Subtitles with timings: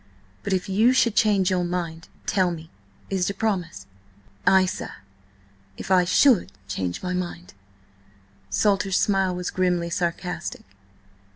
[0.41, 2.71] But if you should change your mind, tell me.
[3.11, 3.85] Is it a promise?"
[4.47, 4.91] "Ay, sir.
[5.77, 7.53] If I should change my mind."
[8.49, 10.65] Salter's smile was grimly sarcastic.